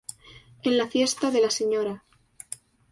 [0.63, 2.03] En La Fiesta de la Sra.